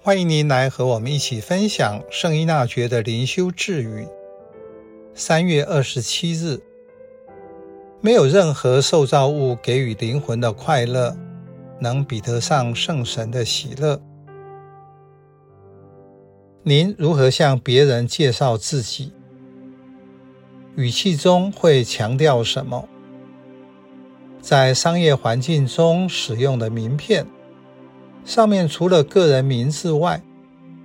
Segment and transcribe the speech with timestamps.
[0.00, 4.06] 欢迎您来和我们一起分享圣依纳爵的灵修智语。
[5.12, 6.60] 三月二十七日，
[8.00, 11.16] 没有任何受造物给予灵魂的快乐，
[11.80, 14.00] 能比得上圣神的喜乐。
[16.62, 19.12] 您如何向别人介绍自己？
[20.76, 22.88] 语气中会强调什么？
[24.40, 27.26] 在商业环境中使用的名片，
[28.28, 30.20] 上面除了个人名字外，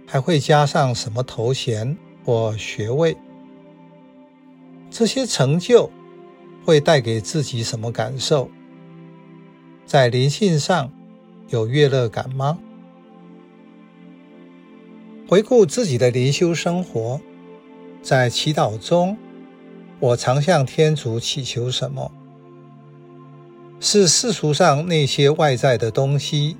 [0.07, 3.17] 还会加上什么头衔或学位？
[4.89, 5.91] 这些成就
[6.63, 8.49] 会带给自己什么感受？
[9.85, 10.89] 在灵性上
[11.49, 12.57] 有悦乐感吗？
[15.27, 17.19] 回顾自己的灵修生活，
[18.01, 19.17] 在祈祷中，
[19.99, 22.09] 我常向天主祈求什么？
[23.81, 26.55] 是世俗上那些外在的东西？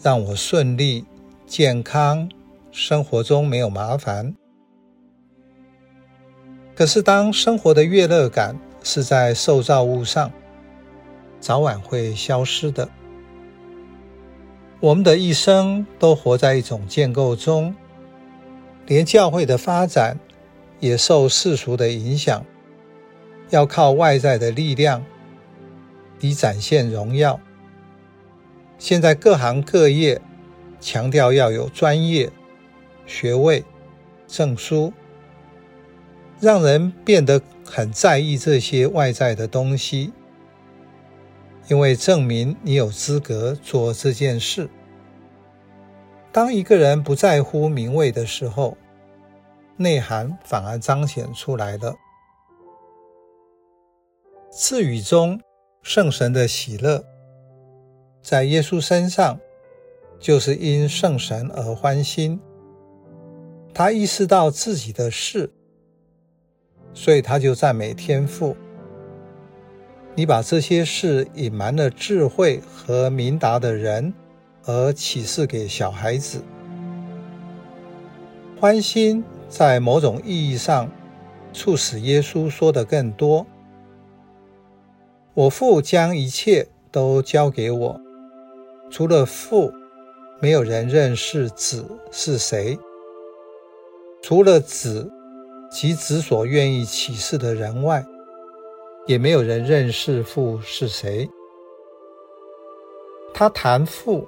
[0.00, 1.04] 让我顺利、
[1.46, 2.30] 健康，
[2.70, 4.34] 生活中没有麻烦。
[6.76, 10.30] 可是，当生活的悦乐感是在受造物上，
[11.40, 12.88] 早晚会消失的。
[14.78, 17.74] 我们的一生都活在一种建构中，
[18.86, 20.16] 连教会的发展
[20.78, 22.44] 也受世俗的影响，
[23.50, 25.04] 要靠外在的力量
[26.20, 27.40] 以展现荣耀。
[28.78, 30.20] 现在各行各业
[30.80, 32.30] 强调要有专业、
[33.06, 33.64] 学位、
[34.26, 34.92] 证书，
[36.40, 40.12] 让人变得很在意这些外在的东西，
[41.68, 44.70] 因为证明你有资格做这件事。
[46.30, 48.76] 当一个人不在乎名位的时候，
[49.76, 51.96] 内涵反而彰显出来了。
[54.52, 55.40] 赐予中，
[55.82, 57.04] 圣神的喜乐。
[58.28, 59.40] 在耶稣身上，
[60.20, 62.38] 就是因圣神而欢欣。
[63.72, 65.50] 他意识到自己的事，
[66.92, 68.54] 所以他就赞美天父。
[70.14, 74.12] 你把这些事隐瞒了智慧和明达的人，
[74.66, 76.42] 而启示给小孩子。
[78.60, 80.90] 欢心在某种意义上，
[81.54, 83.46] 促使耶稣说得更多
[85.32, 87.98] ：“我父将一切都交给我。”
[88.90, 89.72] 除了父，
[90.40, 92.78] 没有人认识子是谁；
[94.22, 95.10] 除了子
[95.70, 98.04] 及子所愿意启示的人外，
[99.06, 101.28] 也没有人认识父是谁。
[103.34, 104.26] 他谈父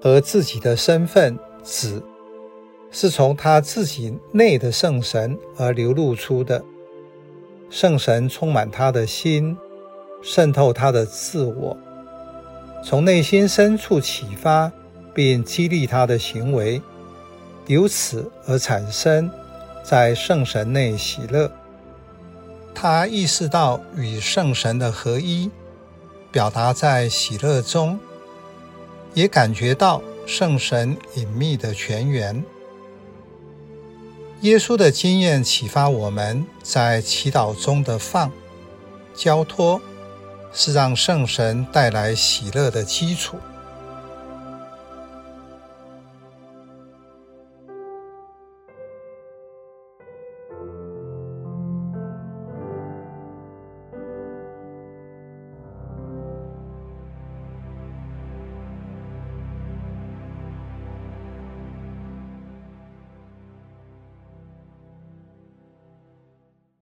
[0.00, 2.02] 和自己的身份子，
[2.90, 6.62] 是从他自己内的圣神而流露出的。
[7.70, 9.56] 圣神充满他的心，
[10.20, 11.76] 渗透他的自我。
[12.84, 14.70] 从内心深处启发
[15.14, 16.82] 并激励他的行为，
[17.66, 19.30] 由此而产生
[19.84, 21.50] 在圣神内喜乐。
[22.74, 25.50] 他意识到与圣神的合一，
[26.32, 27.98] 表达在喜乐中，
[29.14, 32.42] 也感觉到圣神隐秘的泉源。
[34.40, 38.32] 耶稣的经验启发我们在祈祷中的放、
[39.14, 39.80] 交托。
[40.52, 43.38] 是让圣神带来喜乐的基础。